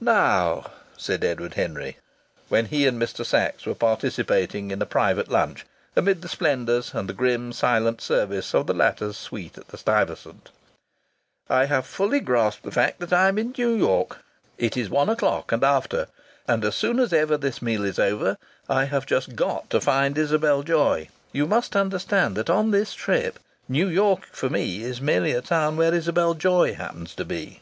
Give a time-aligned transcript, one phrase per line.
[0.00, 1.98] "Now," said Edward Henry,
[2.48, 3.24] when he and Mr.
[3.24, 8.56] Sachs were participating in a private lunch amid the splendours and the grim, silent service
[8.56, 10.50] of the latter's suite at the Stuyvesant,
[11.48, 14.18] "I have fully grasped the fact that I am in New York.
[14.58, 16.08] It is one o'clock and after,
[16.48, 18.36] and as soon as ever this meal is over
[18.68, 21.08] I have just got to find Isabel Joy.
[21.30, 23.38] You must understand that on this trip
[23.68, 27.60] New York for me is merely a town where Isabel Joy happens to be."